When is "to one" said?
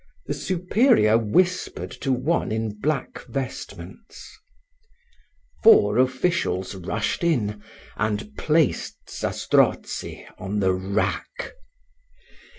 2.01-2.51